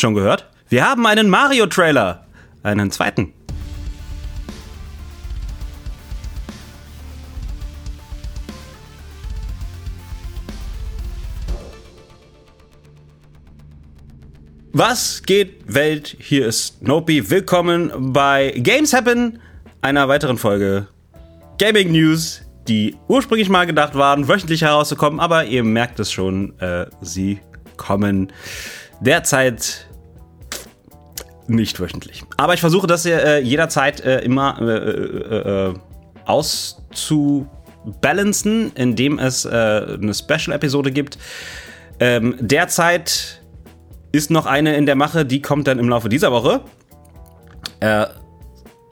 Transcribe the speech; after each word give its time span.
Schon 0.00 0.14
gehört? 0.14 0.46
Wir 0.70 0.88
haben 0.88 1.06
einen 1.06 1.28
Mario-Trailer. 1.28 2.24
Einen 2.62 2.90
zweiten. 2.90 3.34
Was 14.72 15.20
geht, 15.22 15.64
Welt? 15.66 16.16
Hier 16.18 16.46
ist 16.46 16.80
Nopi. 16.80 17.28
Willkommen 17.28 17.92
bei 18.14 18.52
Games 18.56 18.94
Happen, 18.94 19.38
einer 19.82 20.08
weiteren 20.08 20.38
Folge 20.38 20.88
Gaming 21.58 21.92
News, 21.92 22.40
die 22.66 22.96
ursprünglich 23.06 23.50
mal 23.50 23.66
gedacht 23.66 23.94
waren, 23.94 24.28
wöchentlich 24.28 24.62
herauszukommen, 24.62 25.20
aber 25.20 25.44
ihr 25.44 25.62
merkt 25.62 26.00
es 26.00 26.10
schon, 26.10 26.58
äh, 26.58 26.86
sie 27.02 27.40
kommen 27.76 28.32
derzeit 29.00 29.89
nicht 31.50 31.78
wöchentlich. 31.80 32.22
Aber 32.36 32.54
ich 32.54 32.60
versuche 32.60 32.86
das 32.86 33.04
äh, 33.06 33.40
jederzeit 33.40 34.00
äh, 34.00 34.20
immer 34.20 34.56
äh, 34.60 34.64
äh, 34.64 35.68
äh 35.68 35.74
auszubalancen, 36.26 38.72
indem 38.76 39.18
es 39.18 39.44
äh, 39.44 39.48
eine 39.50 40.14
Special-Episode 40.14 40.92
gibt. 40.92 41.18
Ähm, 41.98 42.36
derzeit 42.38 43.42
ist 44.12 44.30
noch 44.30 44.46
eine 44.46 44.76
in 44.76 44.86
der 44.86 44.94
Mache, 44.94 45.24
die 45.24 45.42
kommt 45.42 45.66
dann 45.66 45.80
im 45.80 45.88
Laufe 45.88 46.08
dieser 46.08 46.30
Woche. 46.30 46.60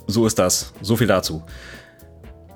So 0.07 0.27
ist 0.27 0.39
das. 0.39 0.73
So 0.81 0.97
viel 0.97 1.07
dazu. 1.07 1.43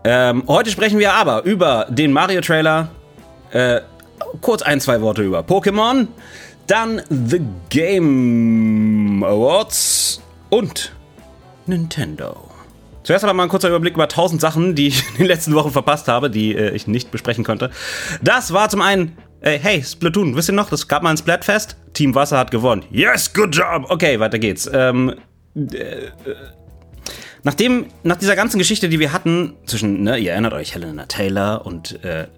Ähm, 0.04 0.44
heute 0.48 0.70
sprechen 0.70 0.98
wir 0.98 1.12
aber 1.12 1.44
über 1.44 1.86
den 1.90 2.10
Mario-Trailer. 2.12 2.88
Kurz 4.40 4.62
ein, 4.62 4.80
zwei 4.80 5.02
Worte 5.02 5.22
über 5.22 5.40
Pokémon. 5.40 6.08
Dann 6.66 7.02
The 7.08 7.40
Game 7.70 9.22
Awards 9.24 10.22
und 10.50 10.92
Nintendo. 11.66 12.48
Zuerst 13.02 13.24
aber 13.24 13.34
mal 13.34 13.44
ein 13.44 13.48
kurzer 13.48 13.68
Überblick 13.68 13.94
über 13.94 14.04
1000 14.04 14.40
Sachen, 14.40 14.74
die 14.74 14.88
ich 14.88 15.08
in 15.10 15.16
den 15.18 15.26
letzten 15.26 15.54
Wochen 15.54 15.70
verpasst 15.70 16.08
habe, 16.08 16.30
die 16.30 16.54
äh, 16.54 16.70
ich 16.70 16.86
nicht 16.86 17.10
besprechen 17.10 17.44
konnte. 17.44 17.70
Das 18.22 18.52
war 18.52 18.68
zum 18.68 18.80
einen 18.80 19.16
Ey, 19.44 19.58
hey, 19.58 19.82
Splatoon, 19.82 20.36
wisst 20.36 20.50
ihr 20.50 20.54
noch? 20.54 20.70
Das 20.70 20.86
gab 20.86 21.02
mal 21.02 21.10
ein 21.10 21.16
Splatfest. 21.16 21.76
Team 21.94 22.14
Wasser 22.14 22.38
hat 22.38 22.52
gewonnen. 22.52 22.84
Yes, 22.92 23.32
good 23.32 23.52
job. 23.52 23.86
Okay, 23.88 24.20
weiter 24.20 24.38
geht's. 24.38 24.70
Ähm, 24.72 25.16
äh, 25.56 25.78
äh, 25.78 26.10
nachdem, 27.42 27.86
nach 28.04 28.14
dieser 28.14 28.36
ganzen 28.36 28.58
Geschichte, 28.58 28.88
die 28.88 29.00
wir 29.00 29.12
hatten, 29.12 29.54
zwischen, 29.66 30.04
ne, 30.04 30.16
ihr 30.16 30.30
erinnert 30.30 30.52
euch, 30.52 30.76
Helena 30.76 31.06
Taylor 31.06 31.66
und 31.66 32.04
äh, 32.04 32.28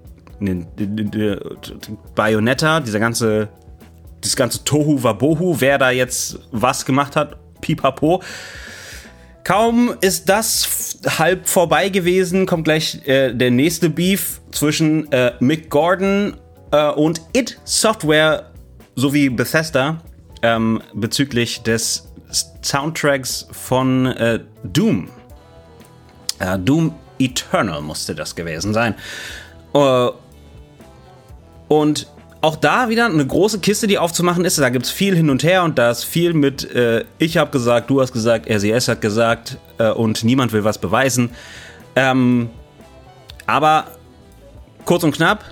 Bayonetta, 2.15 2.81
dieser 2.81 3.01
ganze, 3.01 3.51
dieses 4.25 4.37
ganze 4.37 4.65
Tohu 4.65 5.03
Wabohu, 5.03 5.61
wer 5.61 5.79
da 5.79 5.91
jetzt 5.91 6.39
was 6.51 6.85
gemacht 6.85 7.15
hat, 7.15 7.37
pipapo. 7.61 8.23
Kaum 9.45 9.95
ist 10.01 10.29
das 10.31 10.99
halb 11.19 11.47
vorbei 11.47 11.91
gewesen, 11.91 12.47
kommt 12.47 12.65
gleich 12.65 13.07
äh, 13.07 13.35
der 13.35 13.51
nächste 13.51 13.91
Beef 13.91 14.41
zwischen 14.51 15.13
äh, 15.13 15.33
Mick 15.39 15.69
Gordon 15.69 16.39
äh, 16.73 16.89
und 16.91 17.21
It 17.35 17.61
Software 17.65 18.51
sowie 18.97 19.29
Bethesda 19.29 20.01
ähm, 20.43 20.81
bezüglich 20.95 21.63
des 21.63 22.09
Soundtracks 22.63 23.47
von 23.53 24.07
äh, 24.07 24.41
Doom. 24.63 25.11
Äh, 26.39 26.59
Doom 26.59 26.95
Eternal 27.19 27.83
musste 27.83 28.15
das 28.15 28.35
gewesen 28.35 28.73
sein. 28.73 28.95
Äh, 29.75 30.09
und 31.69 32.07
auch 32.45 32.57
da 32.57 32.91
wieder 32.91 33.07
eine 33.07 33.27
große 33.27 33.59
Kiste, 33.61 33.87
die 33.87 33.99
aufzumachen 33.99 34.45
ist. 34.45 34.59
Da 34.59 34.69
gibt 34.69 34.85
es 34.85 34.93
viel 34.93 35.17
hin 35.17 35.31
und 35.31 35.43
her 35.43 35.65
und 35.65 35.79
da 35.79 35.91
ist 35.91 36.05
viel 36.05 36.35
mit 36.35 36.71
äh, 36.75 37.05
ich 37.17 37.39
habe 37.39 37.51
gesagt, 37.51 37.89
du 37.89 38.03
hast 38.03 38.13
gesagt, 38.13 38.47
RCS 38.51 38.89
hat 38.89 39.01
gesagt 39.01 39.57
äh, 39.79 39.89
und 39.89 40.25
niemand 40.25 40.53
will 40.53 40.63
was 40.63 40.77
beweisen. 40.77 41.31
Ähm, 41.97 42.51
aber 43.47 43.87
kurz 44.85 45.05
und 45.05 45.17
knapp, 45.17 45.43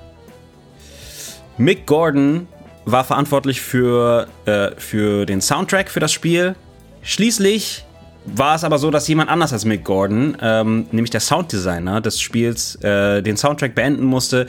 Mick 1.56 1.86
Gordon 1.86 2.46
war 2.84 3.04
verantwortlich 3.04 3.62
für, 3.62 4.26
äh, 4.44 4.72
für 4.76 5.24
den 5.24 5.40
Soundtrack 5.40 5.90
für 5.90 6.00
das 6.00 6.12
Spiel. 6.12 6.56
Schließlich 7.00 7.86
war 8.26 8.54
es 8.54 8.64
aber 8.64 8.76
so, 8.76 8.90
dass 8.90 9.08
jemand 9.08 9.30
anders 9.30 9.54
als 9.54 9.64
Mick 9.64 9.82
Gordon, 9.84 10.36
ähm, 10.42 10.86
nämlich 10.90 11.10
der 11.10 11.20
Sounddesigner 11.20 12.02
des 12.02 12.20
Spiels, 12.20 12.76
äh, 12.82 13.22
den 13.22 13.38
Soundtrack 13.38 13.74
beenden 13.74 14.04
musste. 14.04 14.46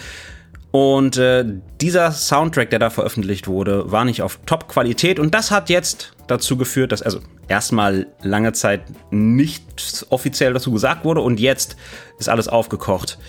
Und 0.74 1.18
äh, 1.18 1.46
dieser 1.80 2.12
Soundtrack, 2.12 2.72
der 2.72 2.80
da 2.80 2.90
veröffentlicht 2.90 3.48
wurde, 3.48 3.92
war 3.92 4.06
nicht 4.06 4.24
auf 4.24 4.40
Top-Qualität. 4.48 5.20
Und 5.20 5.36
das 5.36 5.52
hat 5.52 5.70
jetzt 5.70 6.14
dazu 6.26 6.58
geführt, 6.58 6.92
dass 6.92 7.04
also 7.04 7.20
erstmal 7.48 8.08
lange 8.24 8.54
Zeit 8.54 8.82
nicht 9.12 10.08
offiziell 10.10 10.52
dazu 10.52 10.72
gesagt 10.72 11.06
wurde 11.06 11.22
und 11.22 11.40
jetzt 11.40 11.76
ist 12.18 12.28
alles 12.28 12.48
aufgekocht 12.48 13.20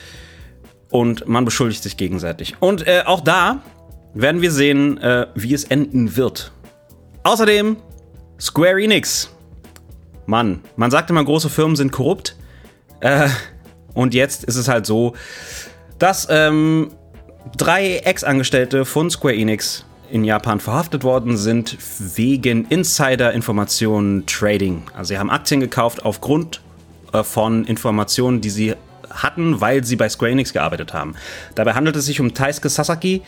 und 0.88 1.28
man 1.28 1.44
beschuldigt 1.44 1.82
sich 1.82 1.98
gegenseitig. 1.98 2.54
Und 2.60 2.86
äh, 2.86 3.02
auch 3.04 3.20
da 3.20 3.60
werden 4.14 4.40
wir 4.40 4.50
sehen, 4.50 4.96
äh, 4.96 5.26
wie 5.34 5.52
es 5.52 5.64
enden 5.64 6.16
wird. 6.16 6.50
Außerdem 7.24 7.76
Square 8.40 8.82
Enix. 8.82 9.28
Mann, 10.24 10.62
man 10.76 10.90
sagt 10.90 11.10
immer, 11.10 11.22
große 11.22 11.50
Firmen 11.50 11.76
sind 11.76 11.92
korrupt. 11.92 12.36
Äh, 13.00 13.28
und 13.92 14.14
jetzt 14.14 14.44
ist 14.44 14.56
es 14.56 14.66
halt 14.66 14.86
so, 14.86 15.12
dass 15.98 16.26
ähm, 16.30 16.90
drei 17.56 17.98
Ex-Angestellte 17.98 18.84
von 18.84 19.10
Square 19.10 19.36
Enix 19.36 19.84
in 20.10 20.24
Japan 20.24 20.60
verhaftet 20.60 21.02
worden 21.02 21.36
sind 21.36 21.76
wegen 22.16 22.66
Insider-Informationen 22.66 24.26
Trading. 24.26 24.82
Also 24.94 25.08
sie 25.08 25.18
haben 25.18 25.30
Aktien 25.30 25.60
gekauft 25.60 26.04
aufgrund 26.04 26.60
äh, 27.12 27.22
von 27.22 27.64
Informationen, 27.64 28.40
die 28.40 28.50
sie 28.50 28.74
hatten, 29.10 29.60
weil 29.60 29.84
sie 29.84 29.96
bei 29.96 30.08
Square 30.08 30.32
Enix 30.32 30.52
gearbeitet 30.52 30.92
haben. 30.92 31.14
Dabei 31.54 31.74
handelt 31.74 31.96
es 31.96 32.06
sich 32.06 32.20
um 32.20 32.34
Taisuke 32.34 32.68
Sasaki, 32.68 33.22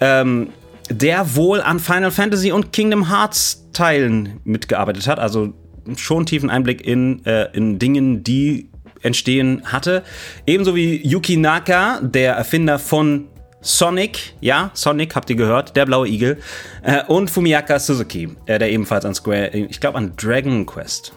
ähm, 0.00 0.48
der 0.90 1.34
wohl 1.34 1.60
an 1.60 1.80
Final 1.80 2.10
Fantasy 2.10 2.52
und 2.52 2.72
Kingdom 2.72 3.08
Hearts 3.08 3.64
Teilen 3.72 4.40
mitgearbeitet 4.44 5.06
hat, 5.06 5.18
also 5.18 5.52
schon 5.96 6.26
tiefen 6.26 6.50
Einblick 6.50 6.86
in, 6.86 7.24
äh, 7.26 7.48
in 7.52 7.78
Dingen, 7.78 8.24
die 8.24 8.70
entstehen 9.02 9.62
hatte. 9.64 10.02
Ebenso 10.46 10.74
wie 10.74 11.06
Yuki 11.06 11.36
Naka, 11.36 12.00
der 12.00 12.34
Erfinder 12.34 12.78
von 12.78 13.28
Sonic, 13.60 14.34
ja, 14.40 14.70
Sonic 14.74 15.14
habt 15.16 15.28
ihr 15.30 15.36
gehört, 15.36 15.76
der 15.76 15.86
blaue 15.86 16.08
Igel, 16.08 16.38
äh, 16.82 17.02
und 17.04 17.30
Fumiaka 17.30 17.78
Suzuki, 17.78 18.28
äh, 18.46 18.58
der 18.58 18.70
ebenfalls 18.70 19.04
an 19.04 19.14
Square, 19.14 19.48
ich 19.48 19.80
glaube 19.80 19.98
an 19.98 20.12
Dragon 20.16 20.66
Quest 20.66 21.12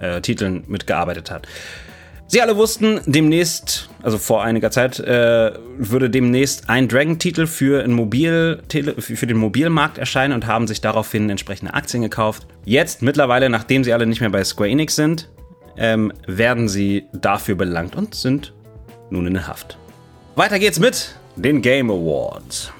äh, 0.00 0.20
Titeln 0.20 0.64
mitgearbeitet 0.66 1.30
hat. 1.30 1.46
Sie 2.30 2.42
alle 2.42 2.56
wussten, 2.56 3.00
demnächst, 3.06 3.88
also 4.02 4.18
vor 4.18 4.42
einiger 4.44 4.70
Zeit, 4.70 5.00
äh, 5.00 5.52
würde 5.78 6.10
demnächst 6.10 6.68
ein 6.68 6.86
Dragon-Titel 6.86 7.46
für, 7.46 7.82
für 8.98 9.26
den 9.26 9.36
Mobilmarkt 9.38 9.96
erscheinen 9.96 10.34
und 10.34 10.46
haben 10.46 10.66
sich 10.66 10.82
daraufhin 10.82 11.30
entsprechende 11.30 11.72
Aktien 11.72 12.02
gekauft. 12.02 12.46
Jetzt, 12.66 13.00
mittlerweile, 13.00 13.48
nachdem 13.48 13.82
sie 13.82 13.94
alle 13.94 14.04
nicht 14.04 14.20
mehr 14.20 14.28
bei 14.28 14.44
Square 14.44 14.68
Enix 14.68 14.94
sind, 14.94 15.30
ähm, 15.78 16.12
werden 16.26 16.68
sie 16.68 17.06
dafür 17.14 17.54
belangt 17.54 17.96
und 17.96 18.14
sind 18.14 18.52
nun 19.08 19.26
in 19.26 19.46
Haft. 19.46 19.78
Weiter 20.36 20.58
geht's 20.58 20.78
mit 20.78 21.17
den 21.38 21.62
Game 21.62 21.90
Awards. 21.90 22.72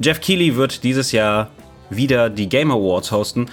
Jeff 0.00 0.20
Keighley 0.20 0.56
wird 0.56 0.82
dieses 0.84 1.12
Jahr 1.12 1.50
wieder 1.90 2.30
die 2.30 2.48
Game 2.48 2.70
Awards 2.70 3.12
hosten. 3.12 3.46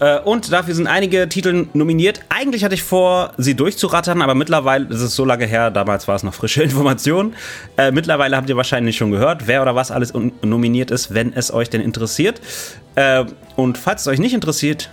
Äh, 0.00 0.20
und 0.20 0.50
dafür 0.50 0.74
sind 0.74 0.86
einige 0.86 1.28
Titel 1.28 1.66
nominiert. 1.74 2.22
Eigentlich 2.28 2.64
hatte 2.64 2.74
ich 2.74 2.82
vor, 2.82 3.32
sie 3.36 3.54
durchzurattern, 3.54 4.22
aber 4.22 4.34
mittlerweile 4.34 4.86
ist 4.86 5.00
es 5.00 5.14
so 5.14 5.24
lange 5.24 5.46
her, 5.46 5.70
damals 5.70 6.08
war 6.08 6.16
es 6.16 6.22
noch 6.22 6.34
frische 6.34 6.62
Information. 6.62 7.34
Äh, 7.76 7.92
mittlerweile 7.92 8.36
habt 8.36 8.48
ihr 8.48 8.56
wahrscheinlich 8.56 8.96
schon 8.96 9.10
gehört, 9.10 9.46
wer 9.46 9.62
oder 9.62 9.74
was 9.74 9.90
alles 9.90 10.12
nominiert 10.42 10.90
ist, 10.90 11.14
wenn 11.14 11.32
es 11.32 11.52
euch 11.52 11.68
denn 11.68 11.80
interessiert. 11.80 12.40
Äh, 12.94 13.24
und 13.56 13.78
falls 13.78 14.02
es 14.02 14.06
euch 14.08 14.18
nicht 14.18 14.34
interessiert, 14.34 14.90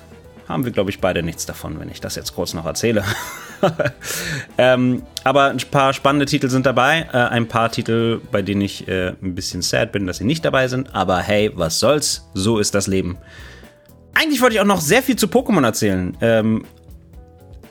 haben 0.47 0.65
wir, 0.65 0.71
glaube 0.71 0.89
ich, 0.89 1.00
beide 1.00 1.24
nichts 1.24 1.45
davon, 1.45 1.79
wenn 1.79 1.89
ich 1.89 2.01
das 2.01 2.15
jetzt 2.15 2.35
kurz 2.35 2.53
noch 2.53 2.65
erzähle. 2.65 3.03
ähm, 4.57 5.03
aber 5.23 5.45
ein 5.45 5.57
paar 5.71 5.94
spannende 5.94 6.25
Titel 6.25 6.50
sind 6.50 6.65
dabei. 6.65 7.07
Äh, 7.11 7.17
ein 7.17 7.47
paar 7.47 7.71
Titel, 7.71 8.21
bei 8.31 8.41
denen 8.41 8.61
ich 8.61 8.88
äh, 8.88 9.13
ein 9.21 9.35
bisschen 9.35 9.61
sad 9.61 9.91
bin, 9.91 10.07
dass 10.07 10.17
sie 10.17 10.25
nicht 10.25 10.44
dabei 10.45 10.67
sind. 10.67 10.95
Aber 10.95 11.19
hey, 11.19 11.51
was 11.56 11.79
soll's? 11.79 12.29
So 12.33 12.59
ist 12.59 12.75
das 12.75 12.88
Leben. 12.88 13.17
Eigentlich 14.13 14.41
wollte 14.41 14.56
ich 14.56 14.61
auch 14.61 14.65
noch 14.65 14.81
sehr 14.81 15.03
viel 15.03 15.15
zu 15.15 15.27
Pokémon 15.27 15.63
erzählen. 15.63 16.17
Ähm, 16.21 16.65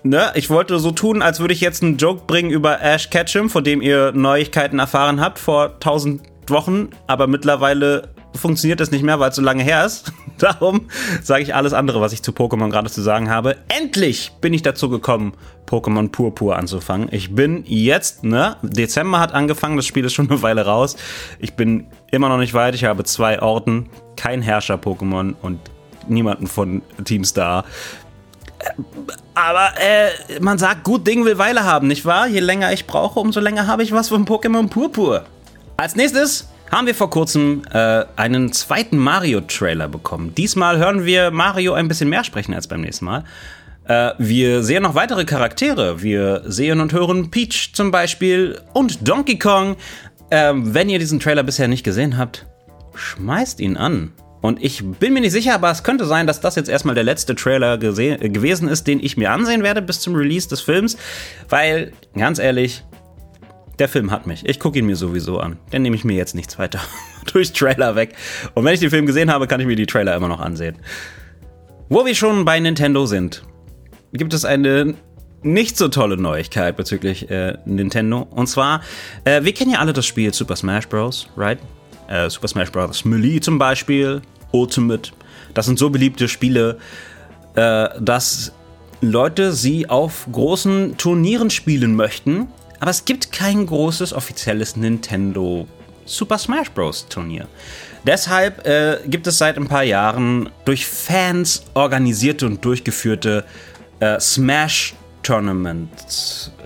ne? 0.02 0.32
Ich 0.34 0.50
wollte 0.50 0.78
so 0.78 0.90
tun, 0.90 1.22
als 1.22 1.40
würde 1.40 1.54
ich 1.54 1.60
jetzt 1.60 1.82
einen 1.82 1.96
Joke 1.96 2.22
bringen 2.26 2.50
über 2.50 2.80
Ash 2.80 3.10
Ketchum, 3.10 3.50
von 3.50 3.64
dem 3.64 3.82
ihr 3.82 4.12
Neuigkeiten 4.12 4.78
erfahren 4.78 5.20
habt 5.20 5.38
vor 5.38 5.78
tausend 5.80 6.22
Wochen, 6.50 6.90
aber 7.06 7.26
mittlerweile 7.26 8.08
funktioniert 8.34 8.80
das 8.80 8.90
nicht 8.90 9.02
mehr, 9.02 9.20
weil 9.20 9.30
es 9.30 9.36
so 9.36 9.42
lange 9.42 9.62
her 9.62 9.84
ist. 9.84 10.12
Darum 10.42 10.88
sage 11.22 11.42
ich 11.42 11.54
alles 11.54 11.72
andere, 11.72 12.00
was 12.00 12.12
ich 12.12 12.22
zu 12.22 12.32
Pokémon 12.32 12.70
gerade 12.70 12.90
zu 12.90 13.02
sagen 13.02 13.30
habe. 13.30 13.56
Endlich 13.68 14.32
bin 14.40 14.54
ich 14.54 14.62
dazu 14.62 14.88
gekommen, 14.88 15.34
Pokémon 15.68 16.10
Purpur 16.10 16.56
anzufangen. 16.56 17.08
Ich 17.10 17.34
bin 17.34 17.64
jetzt, 17.66 18.24
ne, 18.24 18.56
Dezember 18.62 19.20
hat 19.20 19.34
angefangen, 19.34 19.76
das 19.76 19.86
Spiel 19.86 20.04
ist 20.04 20.14
schon 20.14 20.30
eine 20.30 20.40
Weile 20.42 20.64
raus. 20.64 20.96
Ich 21.38 21.54
bin 21.54 21.86
immer 22.10 22.28
noch 22.28 22.38
nicht 22.38 22.54
weit, 22.54 22.74
ich 22.74 22.84
habe 22.84 23.04
zwei 23.04 23.42
Orten, 23.42 23.90
kein 24.16 24.42
Herrscher-Pokémon 24.42 25.34
und 25.42 25.60
niemanden 26.06 26.46
von 26.46 26.82
Team 27.04 27.24
Star. 27.24 27.64
Aber 29.34 29.70
äh, 29.78 30.40
man 30.40 30.58
sagt, 30.58 30.84
gut 30.84 31.06
Ding 31.06 31.24
will 31.24 31.38
Weile 31.38 31.64
haben, 31.64 31.86
nicht 31.86 32.04
wahr? 32.04 32.26
Je 32.26 32.40
länger 32.40 32.72
ich 32.72 32.86
brauche, 32.86 33.20
umso 33.20 33.40
länger 33.40 33.66
habe 33.66 33.82
ich 33.82 33.92
was 33.92 34.08
von 34.08 34.26
Pokémon 34.26 34.68
Purpur. 34.68 35.24
Als 35.76 35.94
nächstes 35.94 36.48
haben 36.70 36.86
wir 36.86 36.94
vor 36.94 37.10
kurzem 37.10 37.62
äh, 37.72 38.04
einen 38.16 38.52
zweiten 38.52 38.98
Mario-Trailer 38.98 39.88
bekommen. 39.88 40.34
Diesmal 40.34 40.78
hören 40.78 41.04
wir 41.04 41.30
Mario 41.30 41.74
ein 41.74 41.88
bisschen 41.88 42.08
mehr 42.08 42.24
sprechen 42.24 42.54
als 42.54 42.66
beim 42.66 42.80
nächsten 42.80 43.04
Mal. 43.04 43.24
Äh, 43.86 44.12
wir 44.18 44.62
sehen 44.62 44.82
noch 44.82 44.94
weitere 44.94 45.24
Charaktere. 45.24 46.02
Wir 46.02 46.42
sehen 46.46 46.80
und 46.80 46.92
hören 46.92 47.30
Peach 47.30 47.72
zum 47.72 47.90
Beispiel 47.90 48.60
und 48.74 49.08
Donkey 49.08 49.38
Kong. 49.38 49.76
Äh, 50.30 50.52
wenn 50.54 50.88
ihr 50.88 50.98
diesen 50.98 51.20
Trailer 51.20 51.42
bisher 51.42 51.68
nicht 51.68 51.84
gesehen 51.84 52.18
habt, 52.18 52.46
schmeißt 52.94 53.60
ihn 53.60 53.76
an. 53.76 54.12
Und 54.40 54.62
ich 54.62 54.84
bin 54.84 55.14
mir 55.14 55.20
nicht 55.20 55.32
sicher, 55.32 55.54
aber 55.54 55.70
es 55.70 55.82
könnte 55.82 56.04
sein, 56.04 56.26
dass 56.28 56.40
das 56.40 56.54
jetzt 56.54 56.68
erstmal 56.68 56.94
der 56.94 57.02
letzte 57.02 57.34
Trailer 57.34 57.76
gewesen 57.76 58.68
ist, 58.68 58.86
den 58.86 59.02
ich 59.02 59.16
mir 59.16 59.32
ansehen 59.32 59.64
werde 59.64 59.82
bis 59.82 60.00
zum 60.00 60.14
Release 60.14 60.48
des 60.48 60.60
Films. 60.60 60.96
Weil, 61.48 61.92
ganz 62.16 62.38
ehrlich, 62.38 62.84
der 63.78 63.88
Film 63.88 64.10
hat 64.10 64.26
mich. 64.26 64.46
Ich 64.46 64.58
gucke 64.60 64.78
ihn 64.78 64.86
mir 64.86 64.96
sowieso 64.96 65.38
an. 65.38 65.58
Dann 65.70 65.82
nehme 65.82 65.96
ich 65.96 66.04
mir 66.04 66.16
jetzt 66.16 66.34
nichts 66.34 66.58
weiter 66.58 66.80
durch 67.32 67.52
Trailer 67.52 67.96
weg. 67.96 68.14
Und 68.54 68.64
wenn 68.64 68.74
ich 68.74 68.80
den 68.80 68.90
Film 68.90 69.06
gesehen 69.06 69.32
habe, 69.32 69.46
kann 69.46 69.60
ich 69.60 69.66
mir 69.66 69.76
die 69.76 69.86
Trailer 69.86 70.14
immer 70.14 70.28
noch 70.28 70.40
ansehen. 70.40 70.76
Wo 71.88 72.04
wir 72.04 72.14
schon 72.14 72.44
bei 72.44 72.60
Nintendo 72.60 73.06
sind, 73.06 73.42
gibt 74.12 74.34
es 74.34 74.44
eine 74.44 74.94
nicht 75.42 75.76
so 75.76 75.88
tolle 75.88 76.16
Neuigkeit 76.16 76.76
bezüglich 76.76 77.30
äh, 77.30 77.56
Nintendo. 77.64 78.26
Und 78.30 78.48
zwar, 78.48 78.82
äh, 79.24 79.44
wir 79.44 79.54
kennen 79.54 79.70
ja 79.70 79.78
alle 79.78 79.92
das 79.92 80.04
Spiel 80.04 80.34
Super 80.34 80.56
Smash 80.56 80.88
Bros., 80.88 81.28
right? 81.36 81.58
äh, 82.08 82.28
Super 82.28 82.48
Smash 82.48 82.72
Bros. 82.72 83.04
Melee 83.04 83.40
zum 83.40 83.58
Beispiel, 83.58 84.22
Ultimate. 84.50 85.12
Das 85.54 85.66
sind 85.66 85.78
so 85.78 85.90
beliebte 85.90 86.28
Spiele, 86.28 86.78
äh, 87.54 87.88
dass 88.00 88.52
Leute 89.00 89.52
sie 89.52 89.88
auf 89.88 90.26
großen 90.32 90.96
Turnieren 90.96 91.50
spielen 91.50 91.94
möchten. 91.94 92.48
Aber 92.80 92.90
es 92.90 93.04
gibt 93.04 93.32
kein 93.32 93.66
großes 93.66 94.12
offizielles 94.12 94.76
Nintendo 94.76 95.66
Super 96.04 96.38
Smash 96.38 96.70
Bros. 96.70 97.06
Turnier. 97.08 97.46
Deshalb 98.06 98.66
äh, 98.66 98.98
gibt 99.06 99.26
es 99.26 99.38
seit 99.38 99.56
ein 99.56 99.68
paar 99.68 99.82
Jahren 99.82 100.50
durch 100.64 100.86
Fans 100.86 101.64
organisierte 101.74 102.46
und 102.46 102.64
durchgeführte 102.64 103.44
äh, 104.00 104.18
Smash 104.20 104.94
Tournament 105.22 105.90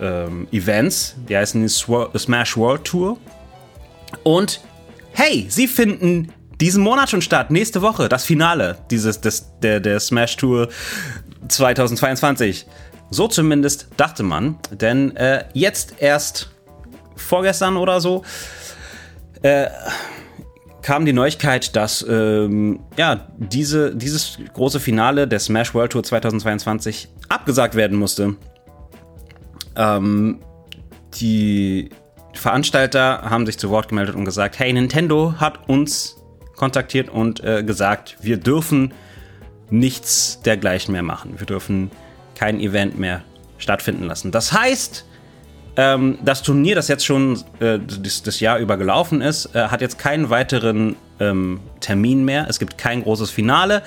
ähm, 0.00 0.46
Events. 0.52 1.16
Die 1.28 1.36
heißen 1.36 1.60
die 1.60 1.68
Smash 1.68 2.56
World 2.56 2.84
Tour. 2.84 3.18
Und 4.22 4.60
hey, 5.12 5.46
sie 5.48 5.66
finden 5.66 6.32
diesen 6.60 6.84
Monat 6.84 7.10
schon 7.10 7.22
statt, 7.22 7.50
nächste 7.50 7.82
Woche, 7.82 8.08
das 8.08 8.24
Finale 8.24 8.78
dieses, 8.90 9.20
des, 9.20 9.46
der, 9.62 9.80
der 9.80 9.98
Smash 9.98 10.36
Tour 10.36 10.68
2022. 11.48 12.66
So 13.12 13.28
zumindest 13.28 13.88
dachte 13.98 14.22
man, 14.22 14.56
denn 14.70 15.14
äh, 15.16 15.44
jetzt 15.52 15.96
erst 15.98 16.50
vorgestern 17.14 17.76
oder 17.76 18.00
so 18.00 18.24
äh, 19.42 19.66
kam 20.80 21.04
die 21.04 21.12
Neuigkeit, 21.12 21.76
dass 21.76 22.04
ähm, 22.08 22.80
ja, 22.96 23.28
diese, 23.36 23.94
dieses 23.94 24.38
große 24.54 24.80
Finale 24.80 25.28
der 25.28 25.40
Smash 25.40 25.74
World 25.74 25.92
Tour 25.92 26.02
2022 26.02 27.10
abgesagt 27.28 27.74
werden 27.74 27.98
musste. 27.98 28.34
Ähm, 29.76 30.40
die 31.14 31.90
Veranstalter 32.32 33.24
haben 33.28 33.44
sich 33.44 33.58
zu 33.58 33.68
Wort 33.68 33.90
gemeldet 33.90 34.14
und 34.14 34.24
gesagt, 34.24 34.58
hey, 34.58 34.72
Nintendo 34.72 35.34
hat 35.36 35.68
uns 35.68 36.16
kontaktiert 36.56 37.10
und 37.10 37.44
äh, 37.44 37.62
gesagt, 37.62 38.16
wir 38.22 38.38
dürfen 38.38 38.94
nichts 39.68 40.40
dergleichen 40.40 40.92
mehr 40.92 41.02
machen. 41.02 41.34
Wir 41.36 41.46
dürfen 41.46 41.90
kein 42.34 42.60
Event 42.60 42.98
mehr 42.98 43.22
stattfinden 43.58 44.04
lassen. 44.04 44.32
Das 44.32 44.52
heißt, 44.52 45.04
ähm, 45.76 46.18
das 46.24 46.42
Turnier, 46.42 46.74
das 46.74 46.88
jetzt 46.88 47.06
schon 47.06 47.42
äh, 47.60 47.78
das, 47.78 48.22
das, 48.22 48.40
Jahr 48.40 48.58
über 48.58 48.76
gelaufen 48.76 49.20
ist, 49.22 49.54
äh, 49.54 49.68
hat 49.68 49.80
jetzt 49.80 49.98
keinen 49.98 50.28
weiteren 50.28 50.96
ähm, 51.18 51.60
Termin 51.80 52.24
mehr. 52.24 52.46
Es 52.48 52.58
gibt 52.58 52.76
kein 52.76 53.02
großes 53.02 53.30
Finale. 53.30 53.82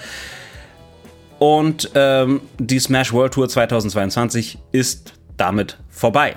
Und 1.38 1.92
ähm, 1.96 2.42
die 2.58 2.80
Smash 2.80 3.14
World 3.14 3.34
Tour 3.34 3.48
2022 3.48 4.58
ist 4.72 5.14
damit 5.38 5.78
vorbei. 5.90 6.36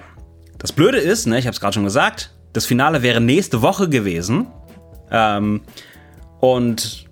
Das 0.59 0.73
Blöde 0.73 0.99
ist, 0.99 1.27
ne, 1.27 1.39
ich 1.39 1.47
habe 1.47 1.55
es 1.55 1.61
gerade 1.61 1.75
schon 1.75 1.85
gesagt, 1.85 2.33
das 2.53 2.67
Finale 2.67 3.03
wäre 3.03 3.21
nächste 3.21 3.63
Woche 3.63 3.89
gewesen. 3.89 4.49
Ähm, 5.11 5.63
und 6.41 7.07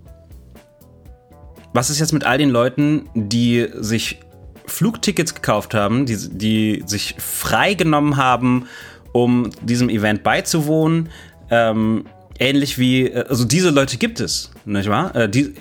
was 1.72 1.90
ist 1.90 2.00
jetzt 2.00 2.12
mit 2.12 2.24
all 2.24 2.38
den 2.38 2.50
Leuten, 2.50 3.08
die 3.14 3.68
sich 3.74 4.20
Flugtickets 4.66 5.34
gekauft 5.34 5.74
haben, 5.74 6.06
die, 6.06 6.16
die 6.30 6.82
sich 6.86 7.14
freigenommen 7.18 8.16
haben, 8.16 8.66
um 9.12 9.50
diesem 9.62 9.88
Event 9.88 10.22
beizuwohnen? 10.22 11.08
Ähm, 11.50 12.04
ähnlich 12.38 12.78
wie, 12.78 13.08
äh, 13.08 13.24
also 13.28 13.44
diese 13.44 13.70
Leute 13.70 13.96
gibt 13.96 14.20
es, 14.20 14.50
nicht 14.64 14.88
wahr? 14.88 15.14
Äh, 15.14 15.28
die, 15.28 15.54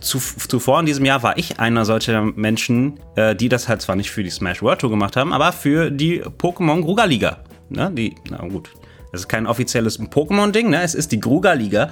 zu, 0.00 0.18
zuvor 0.18 0.80
in 0.80 0.86
diesem 0.86 1.04
Jahr 1.04 1.22
war 1.22 1.38
ich 1.38 1.60
einer 1.60 1.84
solcher 1.84 2.22
Menschen, 2.22 3.00
äh, 3.16 3.34
die 3.34 3.48
das 3.48 3.68
halt 3.68 3.82
zwar 3.82 3.96
nicht 3.96 4.10
für 4.10 4.22
die 4.22 4.30
Smash 4.30 4.62
World 4.62 4.80
Tour 4.80 4.90
gemacht 4.90 5.16
haben, 5.16 5.32
aber 5.32 5.52
für 5.52 5.90
die 5.90 6.22
Pokémon 6.22 6.82
Gruga 6.82 7.04
Liga. 7.04 7.38
Ne? 7.68 7.90
Die, 7.92 8.14
na 8.30 8.38
gut, 8.38 8.70
das 9.12 9.22
ist 9.22 9.28
kein 9.28 9.46
offizielles 9.46 10.00
Pokémon-Ding, 10.00 10.70
ne? 10.70 10.82
es 10.82 10.94
ist 10.94 11.12
die 11.12 11.20
Gruga 11.20 11.52
Liga. 11.52 11.90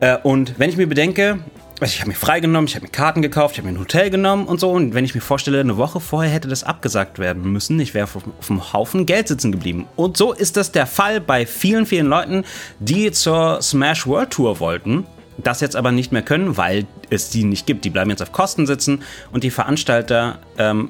Äh, 0.00 0.18
und 0.22 0.58
wenn 0.58 0.70
ich 0.70 0.76
mir 0.76 0.86
bedenke, 0.86 1.40
also 1.78 1.92
ich 1.92 2.00
habe 2.00 2.08
mir 2.08 2.16
freigenommen, 2.16 2.68
ich 2.68 2.74
habe 2.74 2.86
mir 2.86 2.90
Karten 2.90 3.20
gekauft, 3.20 3.54
ich 3.54 3.58
habe 3.58 3.70
mir 3.70 3.76
ein 3.76 3.80
Hotel 3.80 4.08
genommen 4.08 4.46
und 4.46 4.58
so. 4.60 4.70
Und 4.70 4.94
wenn 4.94 5.04
ich 5.04 5.14
mir 5.14 5.20
vorstelle, 5.20 5.60
eine 5.60 5.76
Woche 5.76 6.00
vorher 6.00 6.32
hätte 6.32 6.48
das 6.48 6.64
abgesagt 6.64 7.18
werden 7.18 7.52
müssen, 7.52 7.78
ich 7.80 7.92
wäre 7.92 8.04
auf, 8.04 8.16
auf 8.16 8.50
einem 8.50 8.72
Haufen 8.72 9.04
Geld 9.04 9.28
sitzen 9.28 9.52
geblieben. 9.52 9.86
Und 9.94 10.16
so 10.16 10.32
ist 10.32 10.56
das 10.56 10.72
der 10.72 10.86
Fall 10.86 11.20
bei 11.20 11.44
vielen, 11.44 11.84
vielen 11.84 12.06
Leuten, 12.06 12.44
die 12.78 13.10
zur 13.12 13.60
Smash 13.60 14.06
World 14.06 14.30
Tour 14.30 14.58
wollten, 14.58 15.06
das 15.36 15.60
jetzt 15.60 15.76
aber 15.76 15.92
nicht 15.92 16.12
mehr 16.12 16.22
können, 16.22 16.56
weil 16.56 16.86
es 17.10 17.28
die 17.28 17.44
nicht 17.44 17.66
gibt. 17.66 17.84
Die 17.84 17.90
bleiben 17.90 18.08
jetzt 18.08 18.22
auf 18.22 18.32
Kosten 18.32 18.66
sitzen 18.66 19.02
und 19.32 19.44
die 19.44 19.50
Veranstalter 19.50 20.38
ähm, 20.56 20.88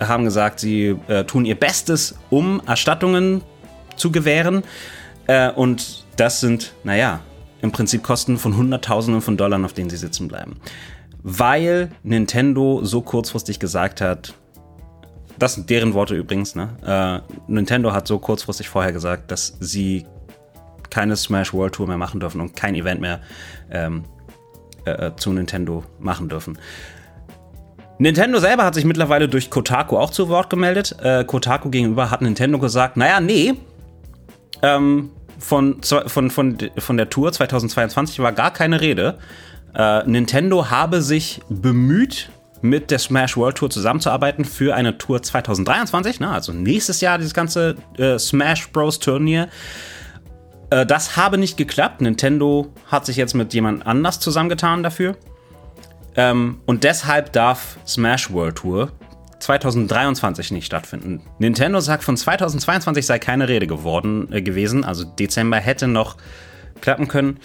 haben 0.00 0.24
gesagt, 0.24 0.60
sie 0.60 0.96
äh, 1.08 1.24
tun 1.24 1.44
ihr 1.44 1.56
Bestes, 1.56 2.16
um 2.30 2.62
Erstattungen 2.66 3.42
zu 3.96 4.10
gewähren. 4.10 4.62
Äh, 5.26 5.50
und 5.50 6.04
das 6.16 6.40
sind, 6.40 6.72
naja, 6.84 7.20
im 7.64 7.72
Prinzip 7.72 8.02
Kosten 8.02 8.36
von 8.36 8.58
Hunderttausenden 8.58 9.22
von 9.22 9.38
Dollar, 9.38 9.64
auf 9.64 9.72
denen 9.72 9.88
sie 9.88 9.96
sitzen 9.96 10.28
bleiben. 10.28 10.56
Weil 11.22 11.88
Nintendo 12.02 12.84
so 12.84 13.00
kurzfristig 13.00 13.58
gesagt 13.58 14.02
hat, 14.02 14.34
das 15.38 15.54
sind 15.54 15.70
deren 15.70 15.94
Worte 15.94 16.14
übrigens, 16.14 16.54
ne? 16.54 16.68
Äh, 16.86 17.32
Nintendo 17.50 17.94
hat 17.94 18.06
so 18.06 18.18
kurzfristig 18.18 18.68
vorher 18.68 18.92
gesagt, 18.92 19.30
dass 19.30 19.56
sie 19.60 20.04
keine 20.90 21.16
Smash 21.16 21.54
World 21.54 21.74
Tour 21.74 21.86
mehr 21.88 21.96
machen 21.96 22.20
dürfen 22.20 22.42
und 22.42 22.54
kein 22.54 22.74
Event 22.74 23.00
mehr 23.00 23.20
ähm, 23.70 24.04
äh, 24.84 25.12
zu 25.16 25.32
Nintendo 25.32 25.84
machen 25.98 26.28
dürfen. 26.28 26.58
Nintendo 27.98 28.40
selber 28.40 28.66
hat 28.66 28.74
sich 28.74 28.84
mittlerweile 28.84 29.26
durch 29.26 29.48
Kotaku 29.48 29.96
auch 29.96 30.10
zu 30.10 30.28
Wort 30.28 30.50
gemeldet. 30.50 30.96
Äh, 31.02 31.24
Kotaku 31.24 31.70
gegenüber 31.70 32.10
hat 32.10 32.20
Nintendo 32.20 32.58
gesagt, 32.58 32.98
naja, 32.98 33.20
nee, 33.20 33.54
ähm, 34.60 35.10
von, 35.38 35.82
von, 35.82 36.30
von, 36.30 36.58
von 36.78 36.96
der 36.96 37.10
Tour 37.10 37.32
2022 37.32 38.18
war 38.20 38.32
gar 38.32 38.52
keine 38.52 38.80
Rede. 38.80 39.18
Äh, 39.74 40.04
Nintendo 40.08 40.70
habe 40.70 41.02
sich 41.02 41.40
bemüht, 41.48 42.30
mit 42.64 42.90
der 42.90 42.98
Smash 42.98 43.36
World 43.36 43.58
Tour 43.58 43.68
zusammenzuarbeiten 43.68 44.46
für 44.46 44.74
eine 44.74 44.96
Tour 44.96 45.22
2023, 45.22 46.18
ne, 46.20 46.30
also 46.30 46.50
nächstes 46.50 47.02
Jahr 47.02 47.18
dieses 47.18 47.34
ganze 47.34 47.76
äh, 47.98 48.18
Smash 48.18 48.70
Bros. 48.70 48.98
Turnier. 48.98 49.48
Äh, 50.70 50.86
das 50.86 51.18
habe 51.18 51.36
nicht 51.36 51.58
geklappt. 51.58 52.00
Nintendo 52.00 52.72
hat 52.86 53.04
sich 53.04 53.16
jetzt 53.16 53.34
mit 53.34 53.52
jemand 53.52 53.86
anders 53.86 54.18
zusammengetan 54.18 54.82
dafür. 54.82 55.16
Ähm, 56.16 56.60
und 56.64 56.84
deshalb 56.84 57.34
darf 57.34 57.76
Smash 57.86 58.32
World 58.32 58.56
Tour 58.56 58.92
2023 59.38 60.50
nicht 60.50 60.66
stattfinden. 60.66 61.22
Nintendo 61.38 61.80
sagt, 61.80 62.04
von 62.04 62.16
2022 62.16 63.06
sei 63.06 63.18
keine 63.18 63.48
Rede 63.48 63.66
geworden 63.66 64.32
äh, 64.32 64.42
gewesen, 64.42 64.84
also 64.84 65.04
Dezember 65.04 65.58
hätte 65.58 65.88
noch 65.88 66.16
klappen 66.80 67.08
können. 67.08 67.38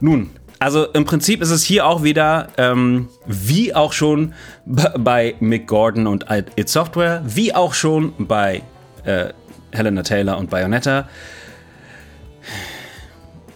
Nun, 0.00 0.30
also 0.58 0.86
im 0.92 1.04
Prinzip 1.04 1.42
ist 1.42 1.50
es 1.50 1.62
hier 1.62 1.86
auch 1.86 2.02
wieder, 2.02 2.48
ähm, 2.56 3.08
wie 3.26 3.74
auch 3.74 3.92
schon 3.92 4.34
bei 4.64 5.34
Mick 5.40 5.66
Gordon 5.66 6.06
und 6.06 6.26
It 6.56 6.68
Software, 6.68 7.22
wie 7.26 7.54
auch 7.54 7.74
schon 7.74 8.14
bei 8.18 8.62
äh, 9.04 9.32
Helena 9.72 10.02
Taylor 10.02 10.38
und 10.38 10.50
Bayonetta, 10.50 11.08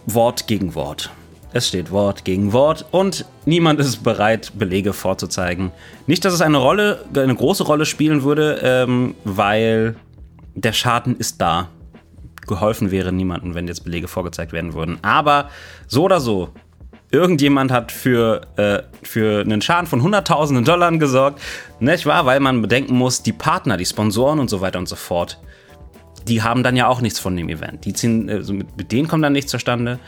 Wort 0.05 0.47
gegen 0.47 0.75
Wort. 0.75 1.11
Es 1.53 1.67
steht 1.67 1.91
Wort 1.91 2.23
gegen 2.23 2.53
Wort 2.53 2.85
und 2.91 3.25
niemand 3.45 3.79
ist 3.79 4.03
bereit, 4.03 4.53
Belege 4.55 4.93
vorzuzeigen. 4.93 5.71
Nicht, 6.07 6.23
dass 6.23 6.33
es 6.33 6.41
eine 6.41 6.57
Rolle, 6.57 7.03
eine 7.13 7.35
große 7.35 7.63
Rolle 7.63 7.85
spielen 7.85 8.23
würde, 8.23 8.59
ähm, 8.63 9.15
weil 9.25 9.95
der 10.55 10.73
Schaden 10.73 11.17
ist 11.17 11.41
da. 11.41 11.69
Geholfen 12.47 12.91
wäre 12.91 13.11
niemandem, 13.11 13.53
wenn 13.53 13.67
jetzt 13.67 13.83
Belege 13.83 14.07
vorgezeigt 14.07 14.53
werden 14.53 14.73
würden. 14.73 14.97
Aber 15.01 15.49
so 15.87 16.03
oder 16.03 16.19
so, 16.19 16.49
Irgendjemand 17.13 17.73
hat 17.73 17.91
für, 17.91 18.41
äh, 18.55 18.83
für 19.03 19.41
einen 19.41 19.61
Schaden 19.61 19.85
von 19.85 20.01
hunderttausenden 20.01 20.63
Dollar 20.63 20.89
gesorgt, 20.93 21.41
nicht 21.81 22.05
wahr? 22.05 22.25
Weil 22.25 22.39
man 22.39 22.61
bedenken 22.61 22.95
muss, 22.95 23.21
die 23.21 23.33
Partner, 23.33 23.75
die 23.75 23.85
Sponsoren 23.85 24.39
und 24.39 24.49
so 24.49 24.61
weiter 24.61 24.79
und 24.79 24.87
so 24.87 24.95
fort, 24.95 25.37
die 26.25 26.41
haben 26.41 26.63
dann 26.63 26.77
ja 26.77 26.87
auch 26.87 27.01
nichts 27.01 27.19
von 27.19 27.35
dem 27.35 27.49
Event. 27.49 27.83
Die 27.83 27.91
ziehen, 27.91 28.29
also 28.29 28.53
mit, 28.53 28.77
mit 28.77 28.93
denen 28.93 29.09
kommt 29.09 29.25
dann 29.25 29.33
nichts 29.33 29.51
zustande. 29.51 29.99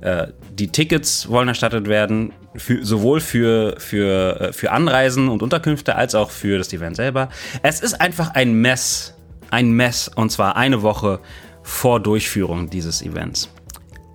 Äh, 0.00 0.28
die 0.52 0.68
Tickets 0.68 1.28
wollen 1.28 1.48
erstattet 1.48 1.88
werden, 1.88 2.32
für, 2.56 2.84
sowohl 2.84 3.20
für, 3.20 3.76
für, 3.78 4.40
äh, 4.40 4.52
für 4.52 4.72
Anreisen 4.72 5.28
und 5.28 5.42
Unterkünfte 5.42 5.96
als 5.96 6.14
auch 6.14 6.30
für 6.30 6.58
das 6.58 6.72
Event 6.72 6.96
selber. 6.96 7.28
Es 7.62 7.80
ist 7.80 8.00
einfach 8.00 8.34
ein 8.34 8.54
Mess. 8.54 9.14
Ein 9.50 9.72
Mess. 9.72 10.08
Und 10.08 10.30
zwar 10.30 10.56
eine 10.56 10.82
Woche 10.82 11.20
vor 11.62 12.00
Durchführung 12.00 12.70
dieses 12.70 13.02
Events. 13.02 13.48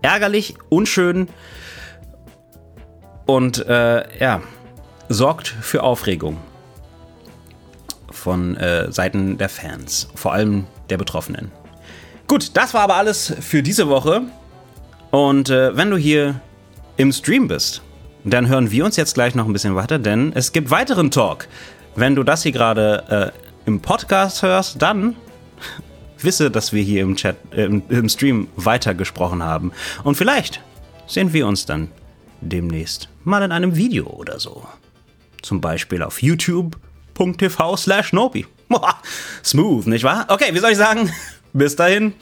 Ärgerlich, 0.02 0.56
unschön 0.70 1.28
und 3.26 3.66
äh, 3.66 4.20
ja, 4.20 4.42
sorgt 5.10 5.48
für 5.48 5.84
Aufregung 5.84 6.38
von 8.12 8.56
äh, 8.58 8.92
Seiten 8.92 9.38
der 9.38 9.50
Fans, 9.50 10.08
vor 10.16 10.34
allem 10.34 10.66
der 10.90 10.98
Betroffenen. 10.98 11.52
Gut, 12.28 12.52
das 12.56 12.74
war 12.74 12.82
aber 12.82 12.96
alles 12.96 13.34
für 13.40 13.62
diese 13.62 13.88
Woche. 13.88 14.24
Und 15.16 15.50
äh, 15.50 15.78
wenn 15.78 15.92
du 15.92 15.96
hier 15.96 16.42
im 16.98 17.14
Stream 17.14 17.48
bist, 17.48 17.82
dann 18.26 18.50
hören 18.50 18.70
wir 18.70 18.84
uns 18.84 18.98
jetzt 18.98 19.14
gleich 19.14 19.34
noch 19.34 19.46
ein 19.46 19.54
bisschen 19.54 19.74
weiter, 19.74 19.98
denn 19.98 20.34
es 20.36 20.52
gibt 20.52 20.72
weiteren 20.72 21.10
Talk. 21.10 21.48
Wenn 21.96 22.16
du 22.16 22.24
das 22.24 22.44
hier 22.44 22.52
gerade 22.52 23.32
äh, 23.34 23.66
im 23.66 23.80
Podcast 23.80 24.42
hörst, 24.42 24.82
dann 24.82 25.16
wisse, 26.20 26.52
dass 26.52 26.74
wir 26.74 26.84
hier 26.84 27.02
im 27.02 27.16
Chat, 27.16 27.38
äh, 27.54 27.64
im 27.64 28.10
Stream 28.10 28.50
weitergesprochen 28.58 29.42
haben. 29.42 29.72
Und 30.04 30.16
vielleicht 30.16 30.60
sehen 31.08 31.32
wir 31.32 31.48
uns 31.48 31.66
dann 31.66 31.92
demnächst 32.42 33.08
mal 33.24 33.42
in 33.42 33.54
einem 33.54 33.78
Video 33.78 34.08
oder 34.08 34.38
so. 34.38 34.68
Zum 35.42 35.62
Beispiel 35.62 36.04
auf 36.04 36.22
youtube.tv 36.22 37.78
slash 37.78 38.12
Nopi. 38.12 38.48
Smooth, 39.46 39.88
nicht 39.88 40.04
wahr? 40.04 40.26
Okay, 40.28 40.54
wie 40.54 40.60
soll 40.60 40.72
ich 40.72 40.78
sagen? 40.78 41.10
Bis 41.54 41.78
dahin. 41.78 42.16